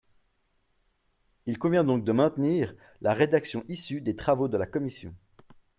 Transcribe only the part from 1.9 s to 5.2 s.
de maintenir la rédaction issue des travaux de la commission.